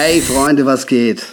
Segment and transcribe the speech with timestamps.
[0.00, 1.26] Hey Freunde, was geht?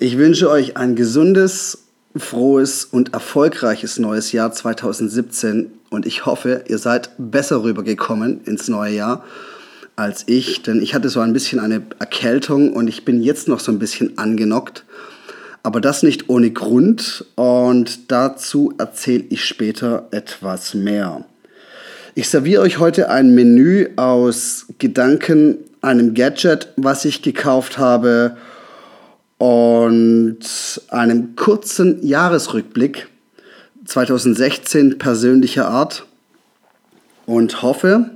[0.00, 1.84] Ich wünsche euch ein gesundes,
[2.16, 8.96] frohes und erfolgreiches neues Jahr 2017 und ich hoffe, ihr seid besser rübergekommen ins neue
[8.96, 9.24] Jahr
[9.94, 13.60] als ich, denn ich hatte so ein bisschen eine Erkältung und ich bin jetzt noch
[13.60, 14.84] so ein bisschen angenockt,
[15.62, 21.24] aber das nicht ohne Grund und dazu erzähle ich später etwas mehr.
[22.16, 28.36] Ich serviere euch heute ein Menü aus Gedanken, einem Gadget, was ich gekauft habe
[29.38, 30.40] und
[30.88, 33.08] einem kurzen Jahresrückblick
[33.86, 36.04] 2016 persönlicher Art
[37.26, 38.10] und hoffe,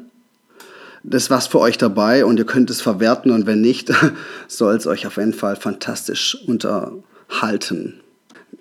[1.02, 3.90] das was für euch dabei und ihr könnt es verwerten und wenn nicht,
[4.48, 8.00] soll es euch auf jeden Fall fantastisch unterhalten.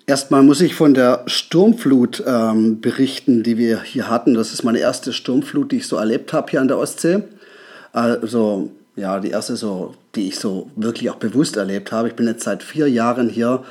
[0.06, 4.34] Erstmal muss ich von der Sturmflut ähm, berichten, die wir hier hatten.
[4.34, 7.22] Das ist meine erste Sturmflut, die ich so erlebt habe hier an der Ostsee.
[7.92, 12.08] Also ja, die erste so, die ich so wirklich auch bewusst erlebt habe.
[12.08, 13.64] Ich bin jetzt seit vier Jahren hier,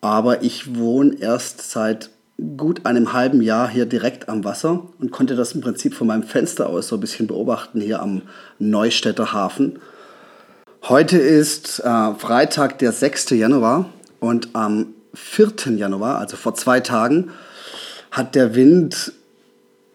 [0.00, 2.10] aber ich wohne erst seit
[2.56, 6.22] gut einem halben Jahr hier direkt am Wasser und konnte das im Prinzip von meinem
[6.22, 8.22] Fenster aus so ein bisschen beobachten hier am
[8.58, 9.78] Neustädter Hafen.
[10.88, 13.30] Heute ist äh, Freitag, der 6.
[13.30, 15.76] Januar und am 4.
[15.76, 17.30] Januar, also vor zwei Tagen,
[18.10, 19.12] hat der Wind,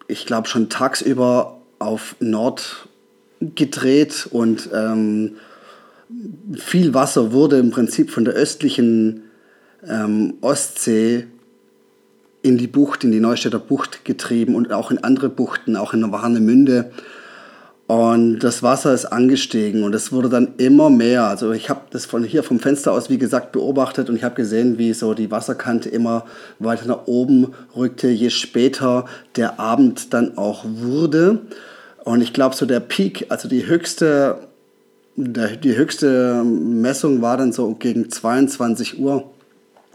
[0.06, 2.87] ich glaube schon tagsüber auf Nord
[3.40, 5.36] gedreht und ähm,
[6.56, 9.22] viel Wasser wurde im Prinzip von der östlichen
[9.86, 11.26] ähm, Ostsee
[12.42, 16.00] in die Bucht, in die Neustädter Bucht getrieben und auch in andere Buchten, auch in
[16.00, 16.90] der Warnemünde.
[17.86, 21.26] Und das Wasser ist angestiegen und es wurde dann immer mehr.
[21.26, 24.34] Also ich habe das von hier vom Fenster aus, wie gesagt, beobachtet und ich habe
[24.34, 26.26] gesehen, wie so die Wasserkante immer
[26.58, 31.40] weiter nach oben rückte, je später der Abend dann auch wurde.
[32.08, 34.48] Und ich glaube, so der Peak, also die höchste,
[35.14, 39.30] der, die höchste Messung war dann so gegen 22 Uhr.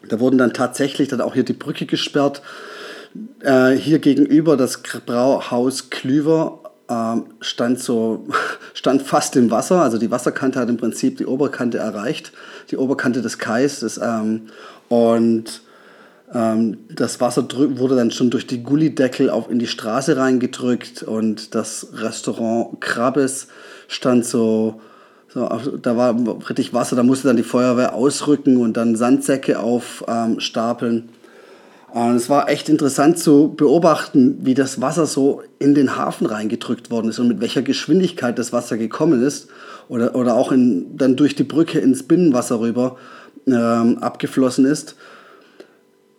[0.09, 2.43] Da wurden dann tatsächlich dann auch hier die Brücke gesperrt.
[3.39, 8.27] Äh, hier gegenüber das Brauhaus Klüver ähm, stand so
[8.75, 9.81] stand fast im Wasser.
[9.81, 12.31] Also die Wasserkante hat im Prinzip die Oberkante erreicht,
[12.69, 13.79] die Oberkante des Kais.
[13.79, 14.49] Das, ähm,
[14.87, 15.63] und
[16.33, 21.89] das Wasser wurde dann schon durch die Gullideckel auf in die Straße reingedrückt und das
[21.93, 23.47] Restaurant Krabbes
[23.87, 24.81] stand so
[25.33, 25.47] so,
[25.81, 26.15] da war
[26.47, 31.09] richtig Wasser, da musste dann die Feuerwehr ausrücken und dann Sandsäcke aufstapeln.
[31.95, 36.27] Ähm, und es war echt interessant zu beobachten, wie das Wasser so in den Hafen
[36.27, 39.47] reingedrückt worden ist und mit welcher Geschwindigkeit das Wasser gekommen ist
[39.89, 42.97] oder, oder auch in, dann durch die Brücke ins Binnenwasser rüber
[43.47, 44.95] ähm, abgeflossen ist.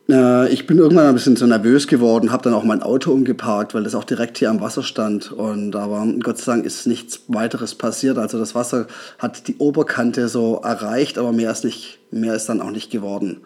[0.08, 3.74] Äh, ich bin irgendwann ein bisschen so nervös geworden, habe dann auch mein Auto umgeparkt,
[3.74, 5.32] weil das auch direkt hier am Wasser stand.
[5.32, 8.18] Und aber Gott sei Dank ist nichts weiteres passiert.
[8.18, 8.86] Also das Wasser
[9.18, 13.40] hat die Oberkante so erreicht, aber mehr ist, nicht, mehr ist dann auch nicht geworden.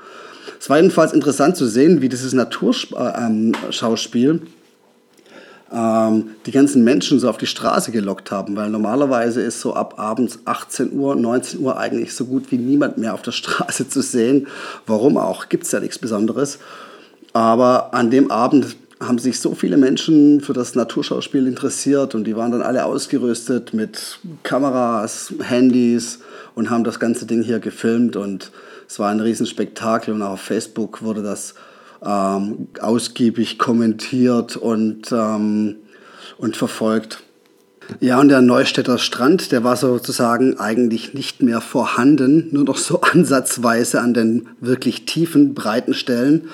[0.60, 4.42] Es war jedenfalls interessant zu sehen, wie dieses Naturschauspiel
[5.72, 9.94] ähm, die ganzen Menschen so auf die Straße gelockt haben, weil normalerweise ist so ab
[9.98, 14.00] abends 18 Uhr, 19 Uhr eigentlich so gut wie niemand mehr auf der Straße zu
[14.00, 14.46] sehen.
[14.86, 15.48] Warum auch?
[15.48, 16.58] Gibt es ja nichts Besonderes.
[17.32, 22.36] Aber an dem Abend haben sich so viele Menschen für das Naturschauspiel interessiert und die
[22.36, 26.20] waren dann alle ausgerüstet mit Kameras, Handys
[26.54, 28.50] und haben das ganze Ding hier gefilmt und
[28.88, 31.54] es war ein Riesenspektakel und auch auf Facebook wurde das
[32.04, 35.76] ähm, ausgiebig kommentiert und, ähm,
[36.38, 37.22] und verfolgt.
[38.00, 43.00] Ja, und der Neustädter Strand, der war sozusagen eigentlich nicht mehr vorhanden, nur noch so
[43.12, 46.48] ansatzweise an den wirklich tiefen, breiten Stellen.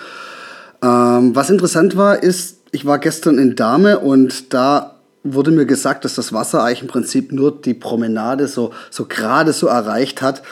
[0.83, 4.95] Ähm, was interessant war, ist, ich war gestern in Dahme und da
[5.25, 9.53] wurde mir gesagt, dass das Wasser eigentlich im Prinzip nur die Promenade so, so gerade
[9.53, 10.43] so erreicht hat.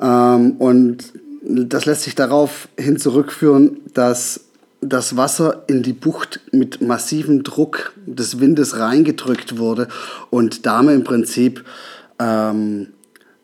[0.00, 1.12] Ähm, und
[1.46, 4.40] das lässt sich darauf hin zurückführen, dass
[4.80, 9.88] das Wasser in die Bucht mit massivem Druck des Windes reingedrückt wurde
[10.30, 11.64] und Dame im Prinzip
[12.18, 12.88] ähm,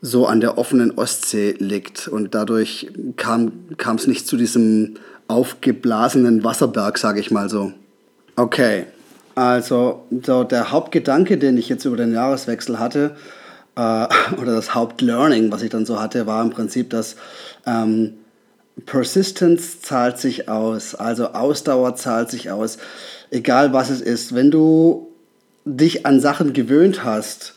[0.02, 2.08] so an der offenen Ostsee liegt.
[2.08, 3.52] Und dadurch kam
[3.96, 4.94] es nicht zu diesem
[5.28, 7.72] aufgeblasenen Wasserberg, sage ich mal so.
[8.36, 8.86] Okay,
[9.34, 13.16] also so der Hauptgedanke, den ich jetzt über den Jahreswechsel hatte,
[13.80, 14.08] äh,
[14.40, 17.16] oder das Hauptlearning, was ich dann so hatte, war im Prinzip, dass
[17.66, 18.14] ähm,
[18.86, 22.78] Persistence zahlt sich aus, also Ausdauer zahlt sich aus,
[23.30, 24.34] egal was es ist.
[24.34, 25.08] Wenn du
[25.64, 27.54] dich an Sachen gewöhnt hast,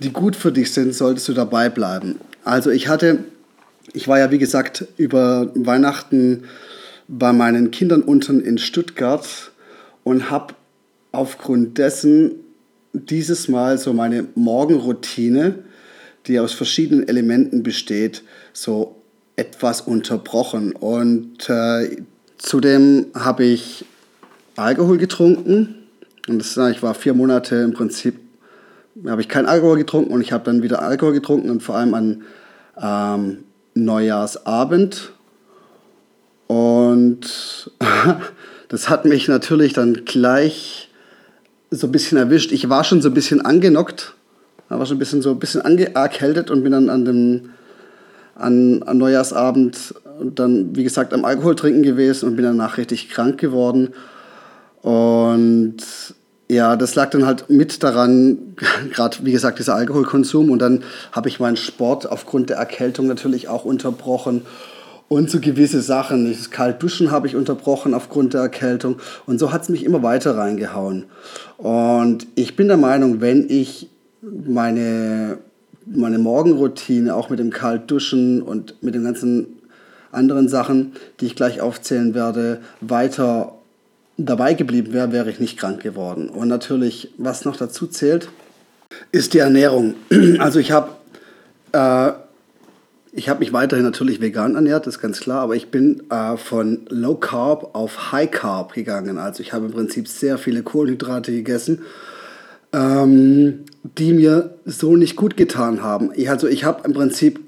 [0.00, 2.16] die gut für dich sind, solltest du dabei bleiben.
[2.44, 3.24] Also ich hatte,
[3.92, 6.44] ich war ja wie gesagt über Weihnachten
[7.08, 9.26] bei meinen Kindern unten in Stuttgart
[10.04, 10.54] und habe
[11.12, 12.32] aufgrund dessen
[12.92, 15.60] dieses Mal so meine Morgenroutine,
[16.26, 18.96] die aus verschiedenen Elementen besteht, so
[19.36, 20.72] etwas unterbrochen.
[20.72, 22.02] Und äh,
[22.38, 23.84] zudem habe ich
[24.56, 25.86] Alkohol getrunken.
[26.28, 28.18] Und das, ich war vier Monate im Prinzip,
[29.06, 31.94] habe ich keinen Alkohol getrunken und ich habe dann wieder Alkohol getrunken und vor allem
[31.94, 32.22] an
[32.80, 33.44] ähm,
[33.74, 35.12] Neujahrsabend.
[36.46, 37.70] Und
[38.68, 40.90] das hat mich natürlich dann gleich
[41.70, 42.52] so ein bisschen erwischt.
[42.52, 44.14] Ich war schon so ein bisschen angenockt,
[44.68, 47.50] war schon ein bisschen so ein bisschen erkältet und bin dann an dem
[48.34, 49.94] an, an Neujahrsabend
[50.34, 53.90] dann, wie gesagt, am Alkohol trinken gewesen und bin danach richtig krank geworden.
[54.82, 55.76] Und
[56.48, 58.56] ja, das lag dann halt mit daran,
[58.92, 60.50] gerade wie gesagt, dieser Alkoholkonsum.
[60.50, 64.42] Und dann habe ich meinen Sport aufgrund der Erkältung natürlich auch unterbrochen.
[65.08, 66.32] Und so gewisse Sachen.
[66.32, 68.96] Das Kaltduschen habe ich unterbrochen aufgrund der Erkältung.
[69.24, 71.04] Und so hat es mich immer weiter reingehauen.
[71.58, 73.88] Und ich bin der Meinung, wenn ich
[74.46, 75.38] meine
[75.86, 79.46] meine Morgenroutine, auch mit dem Kaltduschen und mit den ganzen
[80.10, 83.52] anderen Sachen, die ich gleich aufzählen werde, weiter
[84.16, 86.28] dabei geblieben wäre, wäre ich nicht krank geworden.
[86.28, 88.28] Und natürlich, was noch dazu zählt,
[89.12, 89.94] ist die Ernährung.
[90.38, 90.90] Also ich habe
[91.72, 92.12] äh,
[93.12, 96.80] ich mich weiterhin natürlich vegan ernährt, das ist ganz klar, aber ich bin äh, von
[96.88, 99.18] Low Carb auf High Carb gegangen.
[99.18, 101.82] Also ich habe im Prinzip sehr viele Kohlenhydrate gegessen
[102.72, 103.64] ähm,
[103.96, 106.10] die mir so nicht gut getan haben.
[106.14, 107.40] Ich, also ich habe im Prinzip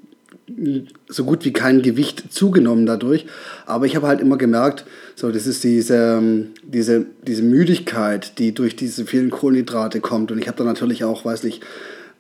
[1.09, 3.27] so gut wie kein Gewicht zugenommen dadurch,
[3.67, 8.55] aber ich habe halt immer gemerkt, so das ist diese, ähm, diese, diese Müdigkeit, die
[8.55, 11.63] durch diese vielen Kohlenhydrate kommt und ich habe dann natürlich auch, weiß nicht,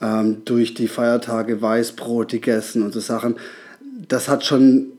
[0.00, 3.36] ähm, durch die Feiertage Weißbrot gegessen und so Sachen.
[4.08, 4.92] Das hat schon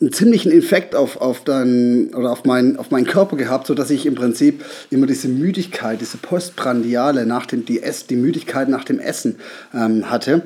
[0.00, 4.06] einen ziemlichen Infekt auf, auf, dein, oder auf, mein, auf meinen Körper gehabt, sodass ich
[4.06, 7.80] im Prinzip immer diese Müdigkeit, diese Postprandiale, nach dem, die,
[8.10, 9.36] die Müdigkeit nach dem Essen
[9.72, 10.42] ähm, hatte.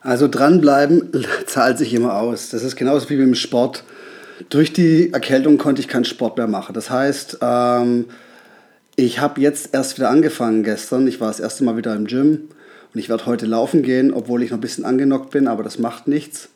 [0.00, 1.10] Also dranbleiben
[1.46, 2.50] zahlt sich immer aus.
[2.50, 3.84] Das ist genauso wie beim Sport.
[4.48, 6.74] Durch die Erkältung konnte ich keinen Sport mehr machen.
[6.74, 8.06] Das heißt, ähm,
[8.96, 11.06] ich habe jetzt erst wieder angefangen gestern.
[11.06, 12.48] Ich war das erste Mal wieder im Gym
[12.92, 15.78] und ich werde heute laufen gehen, obwohl ich noch ein bisschen angenockt bin, aber das
[15.78, 16.48] macht nichts.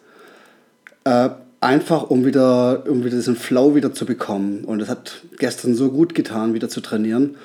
[1.05, 1.31] Äh,
[1.61, 4.64] einfach um wieder, um wieder diesen Flow wieder zu bekommen.
[4.64, 7.37] Und es hat gestern so gut getan, wieder zu trainieren.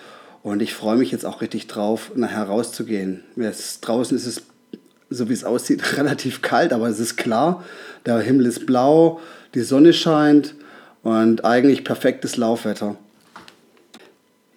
[0.44, 3.24] Und ich freue mich jetzt auch richtig drauf, nachher rauszugehen.
[3.36, 4.42] Jetzt, draußen ist es,
[5.10, 7.64] so wie es aussieht, relativ kalt, aber es ist klar.
[8.06, 9.20] Der Himmel ist blau,
[9.54, 10.56] die Sonne scheint
[11.04, 12.96] und eigentlich perfektes Laufwetter.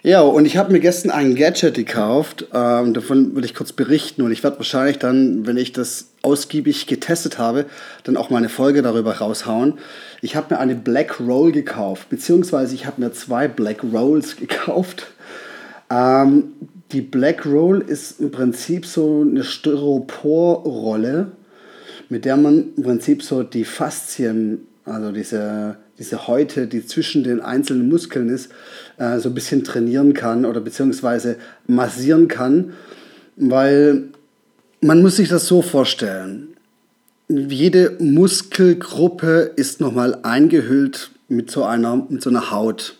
[0.06, 2.48] Ja, und ich habe mir gestern ein Gadget gekauft.
[2.52, 4.20] Ähm, davon will ich kurz berichten.
[4.20, 7.64] Und ich werde wahrscheinlich dann, wenn ich das ausgiebig getestet habe,
[8.02, 9.78] dann auch mal eine Folge darüber raushauen.
[10.20, 15.06] Ich habe mir eine Black Roll gekauft, beziehungsweise ich habe mir zwei Black Rolls gekauft.
[15.88, 16.52] Ähm,
[16.92, 21.32] die Black Roll ist im Prinzip so eine Styroporrolle,
[22.10, 27.40] mit der man im Prinzip so die Faszien, also diese diese Häute, die zwischen den
[27.40, 28.50] einzelnen Muskeln ist,
[28.98, 31.36] äh, so ein bisschen trainieren kann oder beziehungsweise
[31.66, 32.72] massieren kann,
[33.36, 34.04] weil
[34.80, 36.48] man muss sich das so vorstellen.
[37.28, 42.96] Jede Muskelgruppe ist nochmal eingehüllt mit so einer, mit so einer Haut.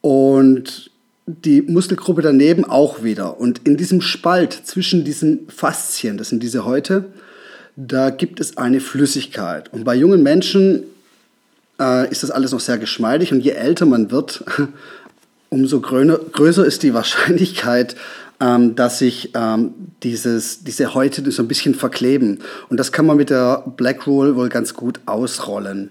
[0.00, 0.90] Und
[1.26, 3.38] die Muskelgruppe daneben auch wieder.
[3.40, 7.06] Und in diesem Spalt zwischen diesen Faszien, das sind diese Häute,
[7.76, 9.72] da gibt es eine Flüssigkeit.
[9.72, 10.84] Und bei jungen Menschen
[11.80, 14.44] äh, ist das alles noch sehr geschmeidig und je älter man wird,
[15.48, 17.96] umso größer ist die Wahrscheinlichkeit,
[18.40, 22.40] ähm, dass sich ähm, dieses, diese Häute so ein bisschen verkleben.
[22.68, 25.90] Und das kann man mit der Black Roll wohl ganz gut ausrollen.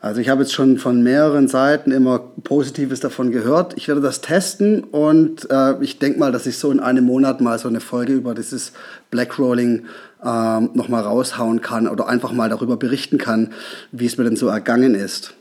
[0.00, 3.72] Also ich habe jetzt schon von mehreren Seiten immer Positives davon gehört.
[3.78, 7.40] Ich werde das testen und äh, ich denke mal, dass ich so in einem Monat
[7.40, 8.72] mal so eine Folge über dieses
[9.10, 9.86] Black Rolling
[10.24, 13.52] ähm, nochmal raushauen kann oder einfach mal darüber berichten kann,
[13.92, 15.34] wie es mir denn so ergangen ist.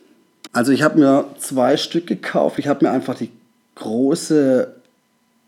[0.52, 2.60] Also ich habe mir zwei Stück gekauft.
[2.60, 3.32] Ich habe mir einfach die
[3.76, 4.74] große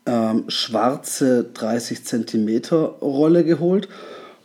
[0.05, 2.61] ähm, schwarze 30 cm
[3.01, 3.87] Rolle geholt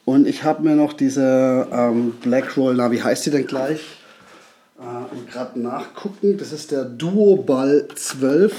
[0.04, 3.80] und ich habe mir noch diese ähm, Black Roll, na wie heißt die denn gleich?
[4.78, 8.52] Äh, Gerade nachgucken, das ist der Duo Ball 12,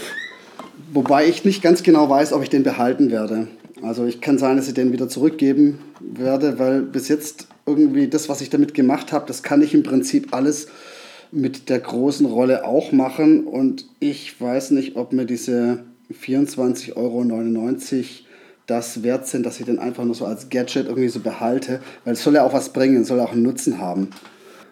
[0.94, 3.48] wobei ich nicht ganz genau weiß, ob ich den behalten werde.
[3.84, 8.30] Also ich kann sein, dass ich den wieder zurückgeben werde, weil bis jetzt irgendwie das,
[8.30, 10.68] was ich damit gemacht habe, das kann ich im Prinzip alles
[11.32, 13.46] mit der großen Rolle auch machen.
[13.46, 15.80] Und ich weiß nicht, ob mir diese
[16.12, 17.24] 24,99 Euro
[18.68, 22.14] das wert sind, dass ich den einfach nur so als Gadget irgendwie so behalte, weil
[22.14, 24.10] es soll ja auch was bringen, soll auch einen Nutzen haben.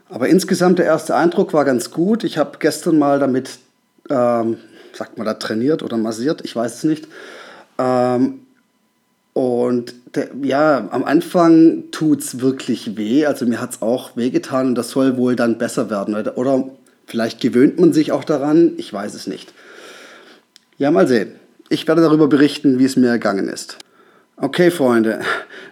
[0.10, 2.24] Aber insgesamt der erste Eindruck war ganz gut.
[2.24, 3.60] Ich habe gestern mal damit,
[4.10, 4.58] ähm,
[4.94, 7.08] sagt man da, trainiert oder massiert, ich weiß es nicht.
[7.78, 8.42] Ähm,
[9.40, 13.26] und der, ja, am Anfang tut es wirklich weh.
[13.26, 16.14] Also mir hat es auch wehgetan und das soll wohl dann besser werden.
[16.14, 16.70] Oder
[17.08, 19.54] vielleicht gewöhnt man sich auch daran, ich weiß es nicht.
[20.78, 21.32] Ja, mal sehen.
[21.70, 23.78] Ich werde darüber berichten, wie es mir ergangen ist.
[24.36, 25.22] Okay, Freunde,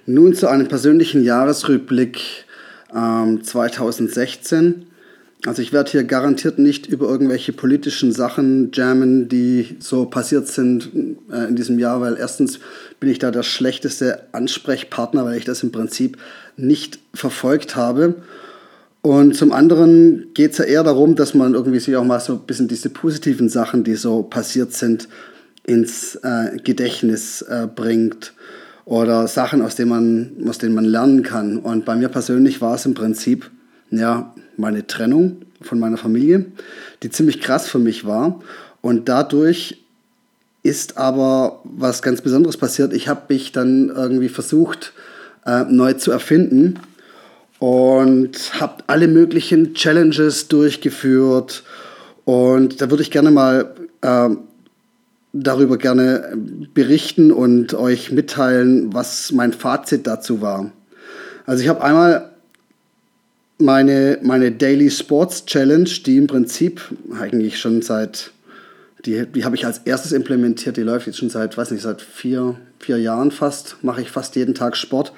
[0.06, 2.46] nun zu einem persönlichen Jahresrückblick
[2.96, 4.87] ähm, 2016.
[5.46, 10.90] Also ich werde hier garantiert nicht über irgendwelche politischen Sachen jammen, die so passiert sind
[11.32, 12.60] äh, in diesem Jahr, weil erstens
[13.00, 16.18] bin ich da der schlechteste Ansprechpartner, weil ich das im Prinzip
[16.58, 18.16] nicht verfolgt habe.
[19.04, 22.34] Und zum anderen geht es ja eher darum, dass man irgendwie sich auch mal so
[22.34, 25.08] ein bisschen diese positiven Sachen, die so passiert sind,
[25.64, 28.34] ins äh, Gedächtnis äh, bringt
[28.86, 31.58] oder Sachen, aus denen, man, aus denen man lernen kann.
[31.58, 33.52] Und bei mir persönlich war es im Prinzip
[33.92, 36.46] ja, meine Trennung von meiner Familie,
[37.04, 38.42] die ziemlich krass für mich war.
[38.82, 39.84] Und dadurch
[40.64, 42.94] ist aber was ganz Besonderes passiert.
[42.94, 44.94] Ich habe mich dann irgendwie versucht,
[45.46, 46.80] äh, neu zu erfinden
[47.60, 51.64] und habe alle möglichen Challenges durchgeführt.
[52.26, 54.30] Und da würde ich gerne mal äh,
[55.34, 56.38] darüber gerne
[56.74, 60.72] berichten und euch mitteilen, was mein Fazit dazu war.
[61.46, 62.27] Also ich habe einmal
[63.58, 66.82] meine, meine Daily Sports Challenge, die im Prinzip
[67.20, 68.32] eigentlich schon seit,
[69.06, 72.02] die, die habe ich als erstes implementiert, die läuft jetzt schon seit, weiß nicht, seit
[72.02, 75.12] vier, vier Jahren fast, mache ich fast jeden Tag Sport.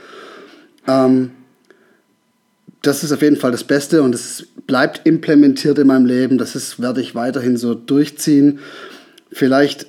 [0.87, 1.31] Ähm,
[2.81, 6.37] das ist auf jeden Fall das Beste und es bleibt implementiert in meinem Leben.
[6.37, 8.59] Das ist, werde ich weiterhin so durchziehen.
[9.31, 9.85] Vielleicht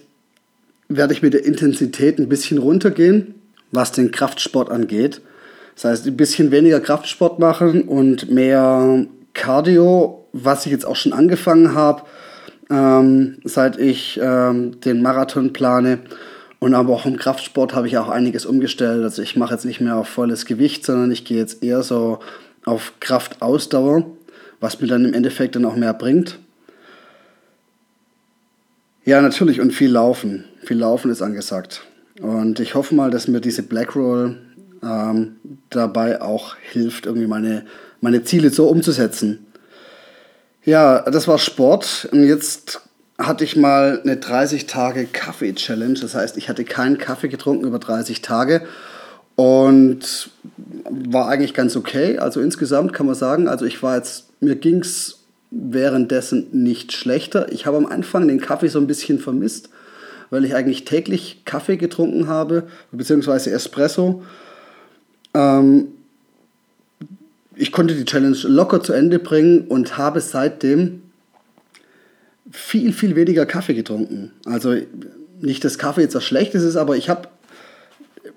[0.89, 3.35] werde ich mit der Intensität ein bisschen runtergehen,
[3.71, 5.21] was den Kraftsport angeht.
[5.81, 11.15] Das heißt, ein bisschen weniger Kraftsport machen und mehr Cardio, was ich jetzt auch schon
[11.15, 12.03] angefangen habe,
[12.69, 16.01] ähm, seit ich ähm, den Marathon plane.
[16.59, 19.03] Und aber auch im Kraftsport habe ich auch einiges umgestellt.
[19.03, 22.19] Also ich mache jetzt nicht mehr auf volles Gewicht, sondern ich gehe jetzt eher so
[22.67, 24.05] auf Kraftausdauer,
[24.61, 26.39] was mir dann im Endeffekt dann auch mehr bringt.
[29.07, 30.45] Ja, natürlich und viel Laufen.
[30.63, 31.87] Viel Laufen ist angesagt.
[32.21, 34.37] Und ich hoffe mal, dass mir diese Black Roll
[34.83, 35.37] ähm,
[35.71, 37.65] dabei auch hilft, irgendwie meine,
[38.01, 39.47] meine Ziele so umzusetzen.
[40.65, 42.09] Ja, das war Sport.
[42.13, 42.81] Und jetzt
[43.19, 45.99] hatte ich mal eine 30 Tage Kaffee-Challenge.
[46.01, 48.63] Das heißt, ich hatte keinen Kaffee getrunken über 30 Tage
[49.37, 50.31] und
[50.91, 52.19] war eigentlich ganz okay.
[52.19, 55.21] Also insgesamt kann man sagen, also ich war jetzt, mir ging es
[55.51, 57.51] währenddessen nicht schlechter.
[57.53, 59.71] Ich habe am Anfang den Kaffee so ein bisschen vermisst,
[60.31, 64.23] weil ich eigentlich täglich Kaffee getrunken habe, beziehungsweise Espresso.
[65.35, 65.89] Ähm,
[67.55, 71.03] ich konnte die Challenge locker zu Ende bringen und habe seitdem
[72.51, 74.33] viel, viel weniger Kaffee getrunken.
[74.47, 74.75] Also
[75.41, 77.29] nicht, dass Kaffee jetzt was Schlechtes ist, aber ich habe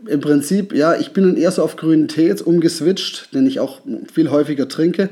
[0.07, 3.59] im Prinzip, ja, ich bin dann eher so auf grünen Tee jetzt umgeswitcht, den ich
[3.59, 3.81] auch
[4.11, 5.09] viel häufiger trinke.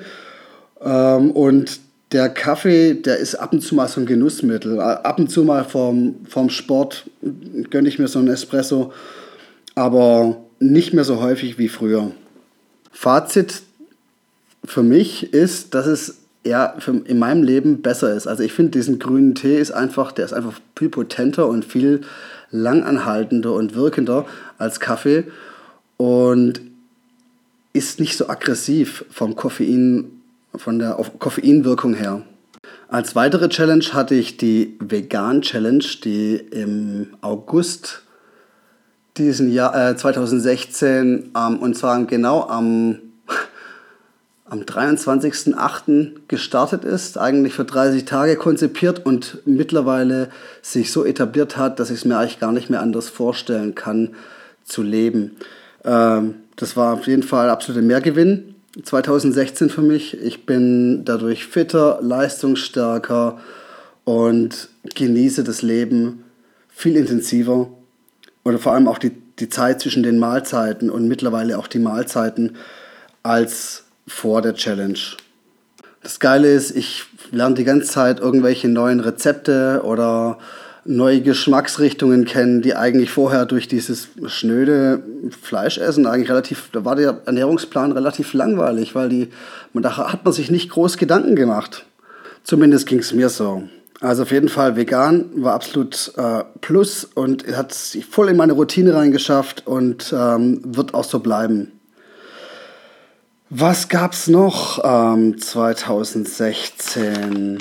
[0.82, 1.80] Ähm, und
[2.12, 4.80] der Kaffee, der ist ab und zu mal so ein Genussmittel.
[4.80, 7.06] Ab und zu mal vorm, vorm Sport
[7.70, 8.92] gönne ich mir so einen Espresso,
[9.76, 12.12] aber nicht mehr so häufig wie früher.
[12.92, 13.64] Fazit
[14.64, 16.76] für mich ist, dass es ja
[17.06, 18.28] in meinem Leben besser ist.
[18.28, 22.02] Also ich finde diesen grünen Tee ist einfach, der ist einfach viel potenter und viel
[22.52, 24.26] langanhaltender und wirkender
[24.58, 25.26] als Kaffee
[25.98, 26.62] und
[27.74, 30.22] ist nicht so aggressiv vom Koffein
[30.56, 32.24] von der Koffeinwirkung her.
[32.88, 38.04] Als weitere Challenge hatte ich die Vegan Challenge, die im August
[39.26, 43.00] diesen Jahr, äh, 2016, ähm, und zwar genau am,
[44.46, 46.28] am 23.08.
[46.28, 50.30] gestartet ist, eigentlich für 30 Tage konzipiert und mittlerweile
[50.62, 54.10] sich so etabliert hat, dass ich es mir eigentlich gar nicht mehr anders vorstellen kann
[54.64, 55.38] zu leben.
[55.84, 60.18] Ähm, das war auf jeden Fall absoluter Mehrgewinn 2016 für mich.
[60.22, 63.40] Ich bin dadurch fitter, leistungsstärker
[64.04, 66.24] und genieße das Leben
[66.70, 67.70] viel intensiver.
[68.44, 72.56] Oder vor allem auch die, die Zeit zwischen den Mahlzeiten und mittlerweile auch die Mahlzeiten
[73.24, 75.00] als vor der Challenge.
[76.02, 80.40] Das Geile ist, ich lerne die ganze Zeit irgendwelche neuen Rezepte oder
[80.84, 85.04] neue Geschmacksrichtungen kennen, die eigentlich vorher durch dieses schnöde
[85.42, 89.30] Fleischessen eigentlich relativ, da war der Ernährungsplan relativ langweilig, weil die,
[89.74, 91.86] man, da hat man sich nicht groß Gedanken gemacht.
[92.44, 93.64] Zumindest ging es mir so.
[94.02, 98.54] Also auf jeden Fall vegan war absolut äh, Plus und hat sich voll in meine
[98.54, 101.72] Routine reingeschafft und ähm, wird auch so bleiben.
[103.52, 107.60] Was gab's noch ähm, 2016?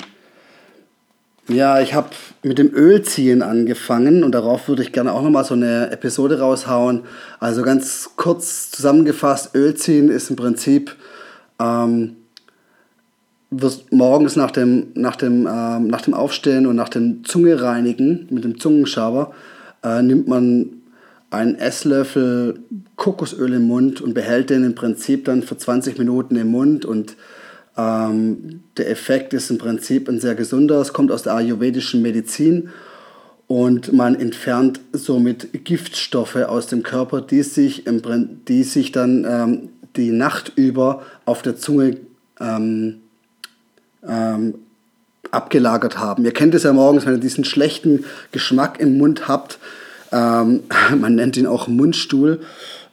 [1.47, 2.09] Ja, ich habe
[2.41, 7.03] mit dem Ölziehen angefangen und darauf würde ich gerne auch nochmal so eine Episode raushauen.
[7.39, 10.95] Also ganz kurz zusammengefasst, Ölziehen ist im Prinzip,
[11.59, 12.15] ähm,
[13.51, 18.27] wirst morgens nach dem, nach, dem, ähm, nach dem Aufstehen und nach dem Zunge reinigen
[18.31, 19.33] mit dem Zungenschaber,
[19.83, 20.69] äh, nimmt man
[21.29, 22.59] einen Esslöffel
[22.95, 27.15] Kokosöl im Mund und behält den im Prinzip dann für 20 Minuten im Mund und
[27.77, 32.69] ähm, der Effekt ist im Prinzip ein sehr gesunder, es kommt aus der ayurvedischen Medizin
[33.47, 38.01] und man entfernt somit Giftstoffe aus dem Körper, die sich, im,
[38.47, 41.97] die sich dann ähm, die Nacht über auf der Zunge
[42.39, 43.00] ähm,
[44.07, 44.55] ähm,
[45.31, 46.25] abgelagert haben.
[46.25, 49.59] Ihr kennt es ja morgens, wenn ihr diesen schlechten Geschmack im Mund habt.
[50.11, 50.61] Ähm,
[50.99, 52.41] man nennt ihn auch Mundstuhl.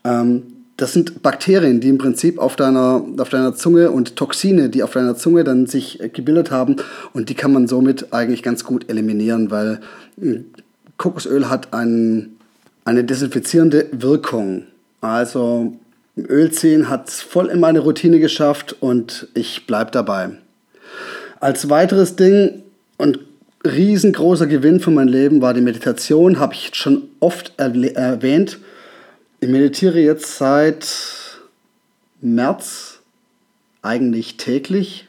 [0.05, 0.43] Ähm,
[0.77, 4.93] das sind Bakterien, die im Prinzip auf deiner, auf deiner Zunge und Toxine, die auf
[4.93, 6.77] deiner Zunge dann sich äh, gebildet haben.
[7.13, 9.81] Und die kann man somit eigentlich ganz gut eliminieren, weil
[10.21, 10.45] hm,
[10.97, 12.37] Kokosöl hat ein,
[12.85, 14.65] eine desinfizierende Wirkung.
[15.01, 15.77] Also
[16.17, 20.31] Öl ziehen hat es voll in meine Routine geschafft und ich bleibe dabei.
[21.41, 22.63] Als weiteres Ding
[22.97, 23.21] und
[23.65, 28.59] riesengroßer Gewinn für mein Leben war die Meditation, habe ich schon oft erwähnt.
[29.41, 30.89] Ich meditiere jetzt seit
[32.21, 32.99] März
[33.83, 35.07] eigentlich täglich,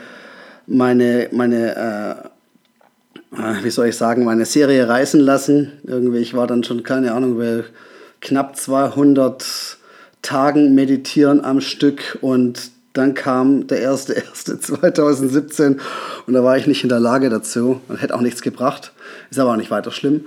[0.67, 2.29] meine, meine äh,
[3.62, 5.73] wie soll ich sagen, meine Serie reißen lassen.
[5.84, 7.65] Irgendwie, ich war dann schon, keine Ahnung, bei
[8.21, 9.78] knapp 200
[10.23, 15.76] Tagen meditieren am Stück und dann kam der 1.1.2017
[16.26, 18.93] und da war ich nicht in der Lage dazu und hätte auch nichts gebracht.
[19.30, 20.25] Ist aber auch nicht weiter schlimm.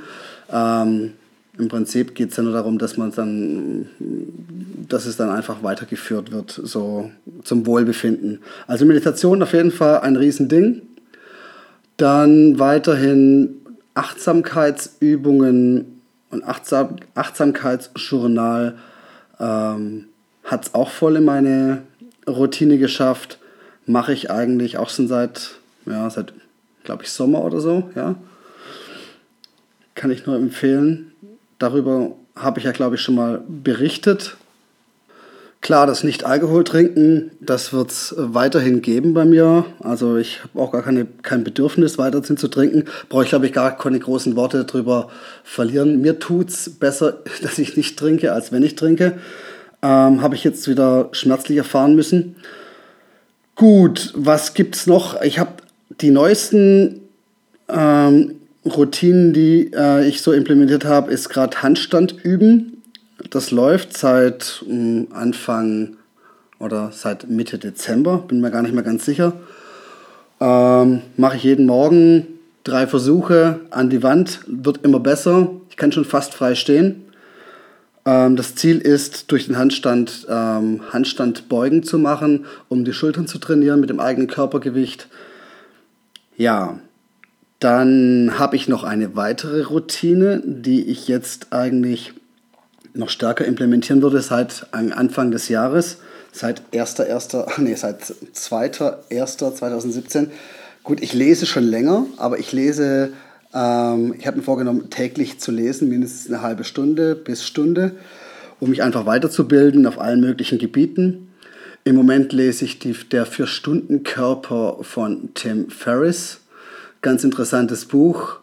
[0.52, 1.14] Ähm,
[1.58, 3.90] Im Prinzip geht es ja nur darum, dass man dann,
[4.88, 7.12] dass es dann einfach weitergeführt wird, so
[7.44, 8.40] zum Wohlbefinden.
[8.68, 10.84] Also Meditation auf jeden Fall ein Riesending.
[12.00, 13.58] Dann weiterhin
[13.94, 18.78] Achtsamkeitsübungen und Achtsam Achtsamkeitsjournal
[19.38, 20.06] ähm,
[20.46, 21.82] hat es auch voll in meine
[22.26, 23.38] Routine geschafft.
[23.86, 26.32] Mache ich eigentlich auch schon seit, ja, seit,
[26.86, 28.16] glaube ich, Sommer oder so, ja.
[29.94, 31.12] Kann ich nur empfehlen.
[31.58, 34.38] Darüber habe ich ja, glaube ich, schon mal berichtet.
[35.62, 39.66] Klar, das Nicht-Alkohol trinken, das wird es weiterhin geben bei mir.
[39.82, 42.86] Also ich habe auch gar keine, kein Bedürfnis, weiterhin zu trinken.
[43.10, 45.10] Brauche ich, glaube ich, gar keine großen Worte darüber
[45.44, 46.02] verlieren.
[46.02, 49.18] Mir tut es besser, dass ich nicht trinke, als wenn ich trinke
[49.82, 52.36] ähm, habe ich jetzt wieder schmerzlich erfahren müssen.
[53.56, 55.22] Gut, was gibt es noch?
[55.22, 55.52] Ich habe
[56.02, 57.02] die neuesten
[57.68, 62.79] ähm, Routinen, die äh, ich so implementiert habe, ist gerade Handstand üben.
[63.30, 65.98] Das läuft seit äh, Anfang
[66.60, 69.34] oder seit Mitte Dezember, bin mir gar nicht mehr ganz sicher.
[70.40, 72.28] Ähm, Mache ich jeden Morgen
[72.64, 75.50] drei Versuche an die Wand, wird immer besser.
[75.70, 77.06] Ich kann schon fast frei stehen.
[78.06, 83.28] Ähm, das Ziel ist, durch den Handstand ähm, Handstand beugen zu machen, um die Schultern
[83.28, 85.08] zu trainieren mit dem eigenen Körpergewicht.
[86.38, 86.80] Ja,
[87.60, 92.14] dann habe ich noch eine weitere Routine, die ich jetzt eigentlich
[93.00, 95.98] noch stärker implementieren würde seit Anfang des Jahres,
[96.32, 100.28] seit 1.1., nee, seit 2.1.2017.
[100.84, 103.12] Gut, ich lese schon länger, aber ich lese
[103.54, 107.94] ähm, ich habe mir vorgenommen, täglich zu lesen, mindestens eine halbe Stunde bis Stunde,
[108.60, 111.32] um mich einfach weiterzubilden auf allen möglichen Gebieten.
[111.84, 116.42] Im Moment lese ich die, der Vier-Stunden-Körper von Tim Ferriss.
[117.02, 118.40] Ganz interessantes Buch.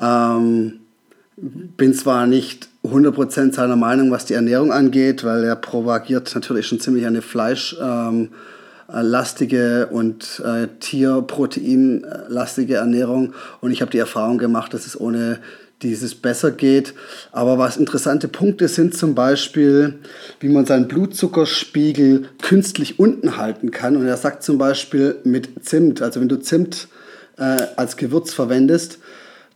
[0.00, 0.80] Ähm,
[1.36, 6.80] bin zwar nicht 100% seiner Meinung, was die Ernährung angeht, weil er propagiert natürlich schon
[6.80, 8.30] ziemlich eine Fleisch- ähm,
[8.90, 13.34] äh, und äh, tierproteinlastige Ernährung.
[13.60, 15.38] Und ich habe die Erfahrung gemacht, dass es ohne
[15.82, 16.94] dieses besser geht.
[17.30, 19.98] Aber was interessante Punkte sind zum Beispiel,
[20.40, 23.96] wie man seinen Blutzuckerspiegel künstlich unten halten kann.
[23.96, 26.88] Und er sagt zum Beispiel mit Zimt, also wenn du Zimt
[27.36, 28.98] äh, als Gewürz verwendest,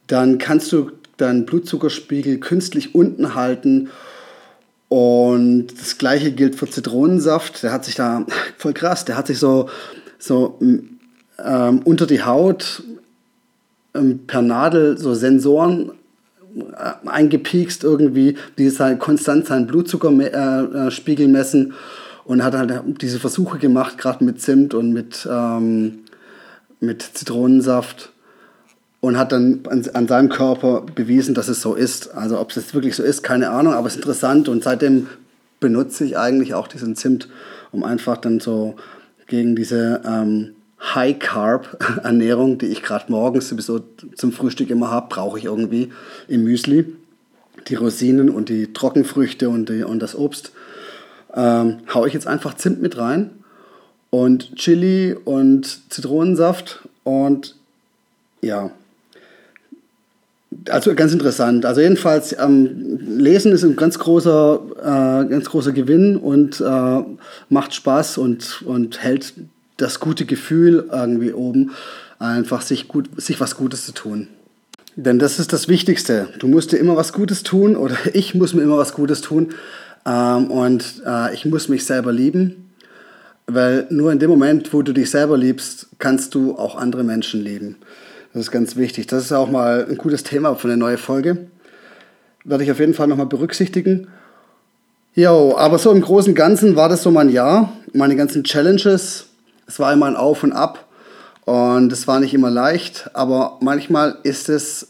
[0.07, 3.91] dann kannst du deinen Blutzuckerspiegel künstlich unten halten.
[4.89, 7.63] Und das gleiche gilt für Zitronensaft.
[7.63, 8.27] Der hat sich da,
[8.59, 9.69] voll krass, der hat sich so,
[10.19, 10.59] so
[11.43, 12.83] ähm, unter die Haut
[13.95, 15.93] ähm, per Nadel so Sensoren
[16.55, 21.75] äh, eingepiekst irgendwie, die halt konstant seinen Blutzuckerspiegel äh, äh messen.
[22.25, 26.01] Und hat halt diese Versuche gemacht, gerade mit Zimt und mit, ähm,
[26.79, 28.12] mit Zitronensaft
[29.03, 32.15] und hat dann an, an, seinem Körper bewiesen, dass es so ist.
[32.15, 35.09] Also ob es jetzt wirklich so ist, keine Ahnung, aber es ist interessant und seitdem
[35.59, 37.29] benutze ich eigentlich auch diesen Zimt,
[37.73, 38.77] um einfach dann so
[39.27, 40.53] gegen diese ähm,
[40.95, 43.81] High-Carb-Ernährung, die ich gerade morgens sowieso
[44.15, 45.91] zum Frühstück immer habe, brauche ich irgendwie
[46.29, 46.87] im Müsli.
[47.67, 50.53] Die Rosinen und die Trockenfrüchte und, die, und das Obst
[51.35, 53.31] ähm, haue ich jetzt einfach Zimt mit rein
[54.11, 57.57] und Chili und Zitronensaft und
[58.43, 58.71] ja,
[60.69, 61.67] also ganz interessant.
[61.67, 67.01] Also jedenfalls, ähm, Lesen ist ein ganz großer, äh, ganz großer Gewinn und äh,
[67.49, 69.35] macht Spaß und, und hält
[69.77, 71.73] das gute Gefühl irgendwie oben,
[72.19, 74.29] einfach sich, gut, sich was Gutes zu tun.
[74.95, 76.29] Denn das ist das Wichtigste.
[76.39, 79.55] Du musst dir immer was Gutes tun oder ich muss mir immer was Gutes tun
[80.07, 82.71] ähm, und äh, ich muss mich selber lieben,
[83.47, 87.43] weil nur in dem Moment, wo du dich selber liebst, kannst du auch andere Menschen
[87.43, 87.77] lieben.
[88.33, 89.07] Das ist ganz wichtig.
[89.07, 91.47] Das ist auch mal ein gutes Thema für eine neue Folge.
[92.45, 94.09] Werde ich auf jeden Fall nochmal berücksichtigen.
[95.15, 97.73] Jo, aber so im Großen und Ganzen war das so mein Jahr.
[97.93, 99.27] Meine ganzen Challenges.
[99.67, 100.87] Es war immer ein Auf und Ab.
[101.45, 103.11] Und es war nicht immer leicht.
[103.13, 104.89] Aber manchmal ist es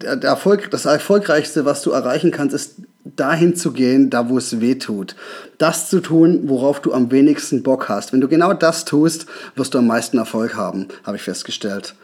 [0.00, 4.38] der, der Erfolg, das Erfolgreichste, was du erreichen kannst, ist dahin zu gehen, da wo
[4.38, 5.16] es weh tut.
[5.58, 8.12] Das zu tun, worauf du am wenigsten Bock hast.
[8.12, 11.94] Wenn du genau das tust, wirst du am meisten Erfolg haben, habe ich festgestellt.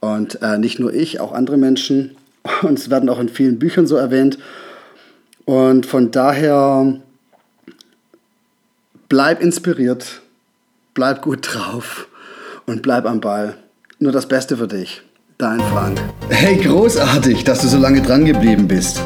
[0.00, 2.16] Und äh, nicht nur ich, auch andere Menschen.
[2.62, 4.38] Und es werden auch in vielen Büchern so erwähnt.
[5.44, 7.00] Und von daher
[9.08, 10.20] bleib inspiriert,
[10.94, 12.08] bleib gut drauf
[12.66, 13.56] und bleib am Ball.
[13.98, 15.02] Nur das Beste für dich.
[15.40, 16.00] Dein Frank.
[16.30, 19.00] Hey, großartig, dass du so lange dran geblieben bist.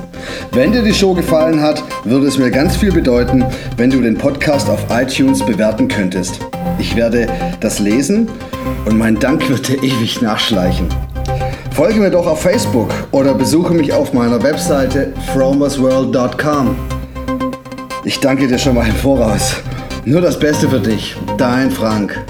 [0.53, 3.45] Wenn dir die Show gefallen hat, würde es mir ganz viel bedeuten,
[3.77, 6.41] wenn du den Podcast auf iTunes bewerten könntest.
[6.79, 7.29] Ich werde
[7.61, 8.31] das lesen
[8.87, 10.89] und mein Dank wird dir ewig nachschleichen.
[11.73, 16.77] Folge mir doch auf Facebook oder besuche mich auf meiner Webseite fromersworld.com.
[18.05, 19.57] Ich danke dir schon mal im Voraus.
[20.07, 22.25] Nur das Beste für dich, dein Frank.